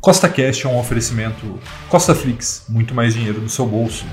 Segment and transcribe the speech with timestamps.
[0.00, 4.06] Costa Cash é um oferecimento Costa Flix, muito mais dinheiro no seu bolso.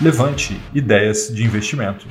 [0.00, 2.06] Levante ideias de investimento.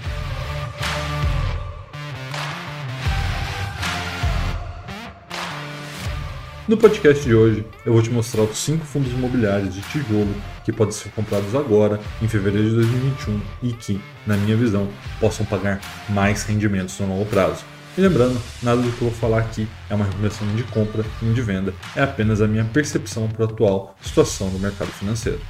[6.67, 10.71] No podcast de hoje, eu vou te mostrar os 5 fundos imobiliários de tijolo que
[10.71, 14.87] podem ser comprados agora, em fevereiro de 2021, e que, na minha visão,
[15.19, 17.65] possam pagar mais rendimentos no longo prazo.
[17.97, 21.33] E lembrando, nada do que eu vou falar aqui é uma recomendação de compra nem
[21.33, 25.41] de venda, é apenas a minha percepção para a atual situação do mercado financeiro.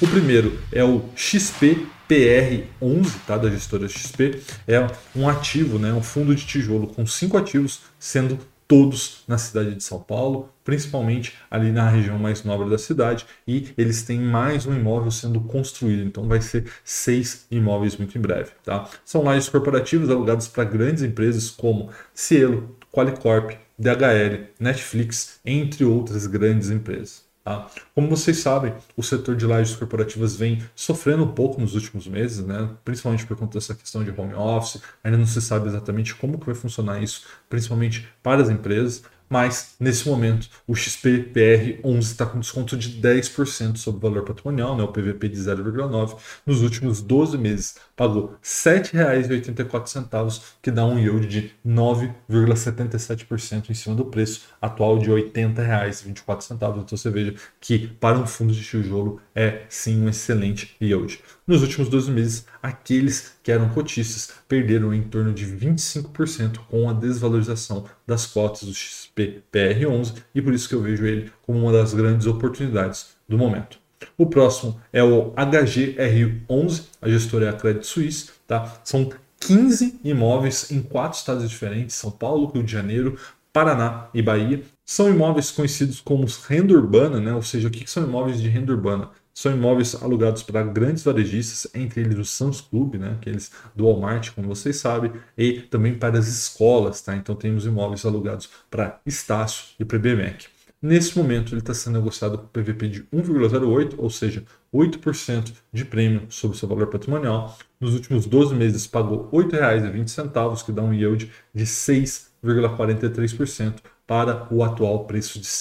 [0.00, 4.40] O primeiro é o XPPR11, tá, da gestora XP.
[4.68, 9.74] É um ativo, né, um fundo de tijolo com cinco ativos, sendo todos na cidade
[9.74, 14.66] de São Paulo, principalmente ali na região mais nobre da cidade, e eles têm mais
[14.66, 18.50] um imóvel sendo construído, então vai ser seis imóveis muito em breve.
[18.62, 18.88] Tá?
[19.04, 26.68] São lajes corporativos alugados para grandes empresas como Cielo, Qualicorp, DHL, Netflix, entre outras grandes
[26.70, 27.27] empresas.
[27.48, 27.66] Tá?
[27.94, 32.44] Como vocês sabem, o setor de lajes corporativas vem sofrendo um pouco nos últimos meses,
[32.44, 32.68] né?
[32.84, 34.82] principalmente por conta dessa questão de home office.
[35.02, 39.76] Ainda não se sabe exatamente como que vai funcionar isso, principalmente para as empresas mas
[39.78, 44.88] nesse momento o XPPR11 está com desconto de 10% sobre o valor patrimonial, né, o
[44.88, 46.16] PVP de 0,9.
[46.46, 53.94] Nos últimos 12 meses pagou R$ 7,84, que dá um yield de 9,77% em cima
[53.94, 56.54] do preço atual de R$ 80,24.
[56.54, 61.20] Então você veja que para um fundo de tijolo é sim um excelente yield.
[61.46, 66.92] Nos últimos 12 meses, aqueles que eram cotistas perderam em torno de 25% com a
[66.92, 71.94] desvalorização das cotas do XPPR11 e por isso que eu vejo ele como uma das
[71.94, 73.78] grandes oportunidades do momento.
[74.18, 78.80] O próximo é o HGR11, a gestora é a Credit Suisse, tá?
[78.84, 79.08] São
[79.40, 83.18] 15 imóveis em quatro estados diferentes: São Paulo, Rio de Janeiro,
[83.50, 84.62] Paraná e Bahia.
[84.84, 87.32] São imóveis conhecidos como renda urbana, né?
[87.32, 89.08] ou seja, o que são imóveis de renda urbana?
[89.38, 94.32] São imóveis alugados para grandes varejistas, entre eles o Sam's Club, né, aqueles do Walmart,
[94.32, 97.00] como vocês sabem, e também para as escolas.
[97.02, 97.14] Tá?
[97.14, 100.46] Então temos imóveis alugados para Estácio e para BMEC.
[100.82, 104.42] Nesse momento ele está sendo negociado com PVP de 1,08, ou seja,
[104.74, 107.56] 8% de prêmio sobre seu valor patrimonial.
[107.78, 113.74] Nos últimos 12 meses pagou R$ 8,20, que dá um yield de 6,43%
[114.04, 115.52] para o atual preço de R$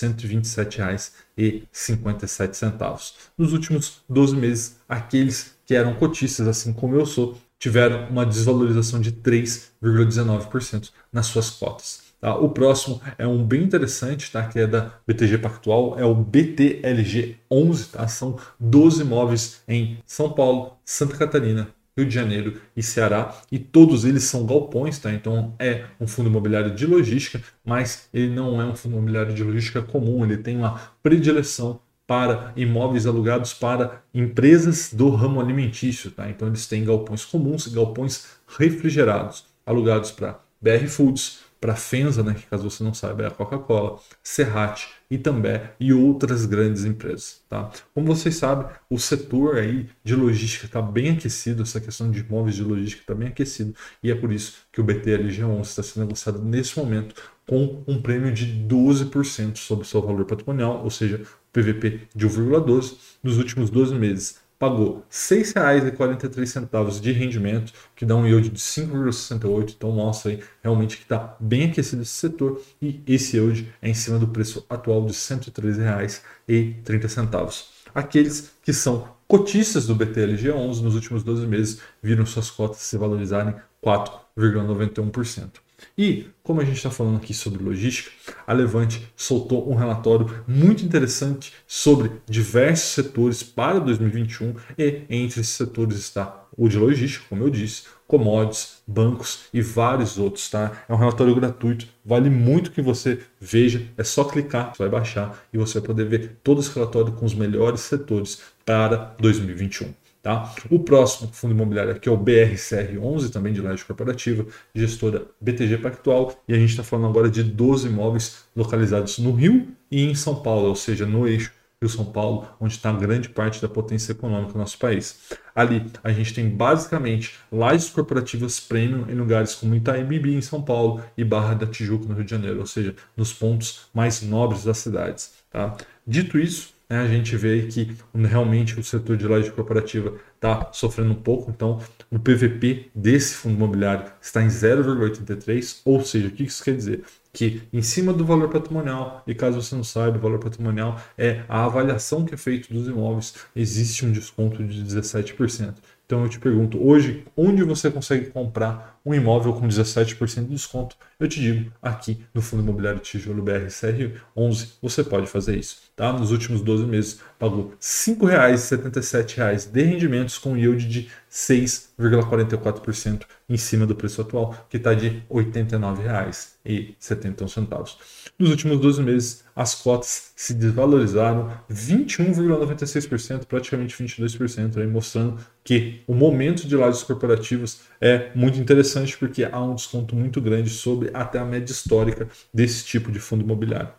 [1.38, 3.14] 127,57.
[3.38, 9.00] Nos últimos 12 meses, aqueles que eram cotistas, assim como eu sou, tiveram uma desvalorização
[9.00, 12.08] de 3,19% nas suas cotas.
[12.20, 12.36] Tá?
[12.36, 14.48] O próximo é um bem interessante, tá?
[14.48, 17.92] que é da BTG Pactual, é o BTLG11.
[17.92, 18.08] Tá?
[18.08, 24.06] São 12 imóveis em São Paulo, Santa Catarina, Rio de Janeiro e Ceará, e todos
[24.06, 25.12] eles são galpões, tá?
[25.12, 29.44] Então é um fundo imobiliário de logística, mas ele não é um fundo imobiliário de
[29.44, 36.30] logística comum, ele tem uma predileção para imóveis alugados para empresas do ramo alimentício, tá?
[36.30, 38.28] Então eles têm galpões comuns galpões
[38.58, 43.32] refrigerados, alugados para BR Foods, para Fenza, né, que caso você não saiba é a
[43.32, 47.42] Coca-Cola, Serrat, Itambé e outras grandes empresas.
[47.50, 47.72] Tá?
[47.94, 52.56] Como vocês sabem, o setor aí de logística está bem aquecido, essa questão de imóveis
[52.56, 53.74] de logística está bem aquecido
[54.04, 57.16] e é por isso que o BTLG11 está sendo negociado nesse momento
[57.48, 61.22] com um prêmio de 12% sobre o seu valor patrimonial, ou seja,
[61.54, 68.26] PVP de 1,12 nos últimos 12 meses pagou R$ 6,43 de rendimento, que dá um
[68.26, 69.76] yield de 5,68.
[69.78, 73.94] Então mostra aí realmente que está bem aquecido esse setor e esse yield é em
[73.94, 77.66] cima do preço atual de R$ 113,30.
[77.94, 83.54] Aqueles que são cotistas do BTLG11 nos últimos 12 meses viram suas cotas se valorizarem
[83.84, 85.67] 4,91%.
[85.98, 88.12] E, como a gente está falando aqui sobre logística,
[88.46, 95.50] a Levante soltou um relatório muito interessante sobre diversos setores para 2021 e entre esses
[95.50, 100.84] setores está o de logística, como eu disse, commodities, bancos e vários outros, tá?
[100.90, 105.44] É um relatório gratuito, vale muito que você veja, é só clicar, você vai baixar
[105.54, 109.94] e você vai poder ver todo esse relatório com os melhores setores para 2021.
[110.28, 110.54] Tá?
[110.70, 114.46] O próximo fundo imobiliário aqui é o BRCR11, também de laje corporativa,
[114.76, 119.70] gestora BTG Pactual, e a gente está falando agora de 12 imóveis localizados no Rio
[119.90, 123.70] e em São Paulo, ou seja, no eixo Rio-São Paulo, onde está grande parte da
[123.70, 125.18] potência econômica do nosso país.
[125.56, 130.62] Ali a gente tem basicamente lajes corporativas premium em lugares como Itaim Bibi em São
[130.62, 134.66] Paulo e Barra da Tijuca no Rio de Janeiro, ou seja, nos pontos mais nobres
[134.66, 135.36] das cidades.
[135.50, 135.78] Tá?
[136.06, 141.12] Dito isso, né, a gente vê que realmente o setor de laje corporativa está sofrendo
[141.12, 141.80] um pouco, então
[142.10, 147.04] o PVP desse fundo imobiliário está em 0,83, ou seja, o que isso quer dizer?
[147.38, 151.44] que em cima do valor patrimonial, e caso você não saiba, o valor patrimonial é
[151.48, 155.76] a avaliação que é feita dos imóveis, existe um desconto de 17%.
[156.08, 160.98] Então eu te pergunto, hoje, onde você consegue comprar um imóvel com 17% de desconto?
[161.18, 165.78] Eu te digo, aqui no Fundo Imobiliário Tijolo BRCR11, você pode fazer isso.
[165.96, 166.12] Tá?
[166.12, 173.86] Nos últimos 12 meses, pagou R$ 5,77 de rendimentos com yield de 6,44% em cima
[173.86, 177.96] do preço atual, que está de R$ 89,71.
[178.38, 186.14] Nos últimos 12 meses, as cotas se desvalorizaram 21,96%, praticamente 22%, aí mostrando que o
[186.14, 191.40] momento de lajes corporativos é muito interessante porque há um desconto muito grande sobre até
[191.40, 193.94] a média histórica desse tipo de fundo imobiliário.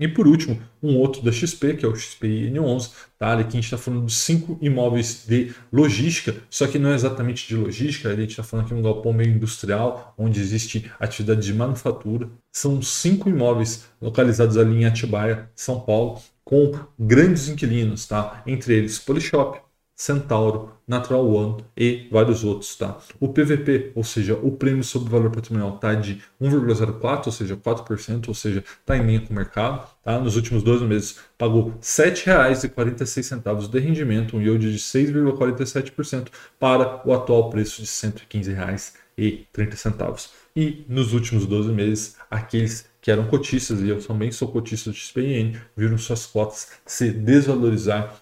[0.00, 3.34] E por último, um outro da XP, que é o XPIN11, tá?
[3.34, 7.46] Aqui a gente está falando de cinco imóveis de logística, só que não é exatamente
[7.46, 11.52] de logística, a gente está falando aqui um galpão meio industrial, onde existe atividade de
[11.52, 12.30] manufatura.
[12.50, 18.42] São cinco imóveis localizados ali em Atibaia, São Paulo, com grandes inquilinos, tá?
[18.46, 19.60] Entre eles Polishop,
[20.00, 22.74] Centauro, Natural One e vários outros.
[22.74, 22.98] Tá?
[23.20, 28.28] O PVP, ou seja, o prêmio sobre valor patrimonial, está de 1,04, ou seja, 4%,
[28.28, 29.86] ou seja, está em linha com o mercado.
[30.02, 30.18] Tá?
[30.18, 37.12] Nos últimos 12 meses pagou R$ 7,46 de rendimento, um yield de 6,47% para o
[37.12, 40.30] atual preço de R$ 115,30.
[40.56, 44.96] E nos últimos 12 meses, aqueles que eram cotistas, e eu também sou cotista de
[44.96, 48.14] XPN, viram suas cotas se desvalorizar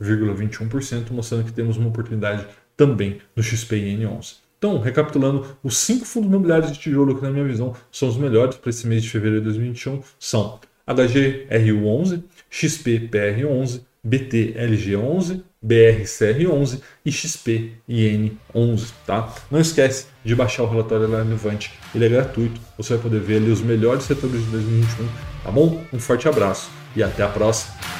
[0.00, 4.36] 16,21%, mostrando que temos uma oportunidade também no XPN11.
[4.58, 8.56] Então, recapitulando, os cinco fundos imobiliários de tijolo que, na minha visão, são os melhores
[8.56, 19.34] para esse mês de fevereiro de 2021 são HGRU11, XPPR11, BTLG11, BRCR11 e XPIN11, tá?
[19.50, 23.50] Não esquece de baixar o relatório relevante, ele é gratuito, você vai poder ver ali
[23.50, 25.08] os melhores setores de 2021,
[25.44, 25.84] tá bom?
[25.92, 27.99] Um forte abraço e até a próxima.